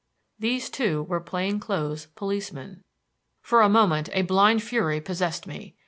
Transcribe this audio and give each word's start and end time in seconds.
These 0.39 0.71
two 0.71 1.03
were 1.03 1.19
plainclothes 1.19 2.07
policemen. 2.15 2.81
For 3.43 3.61
a 3.61 3.69
moment 3.69 4.09
a 4.13 4.23
blind 4.23 4.63
fury 4.63 4.99
possessed 4.99 5.45
me. 5.45 5.75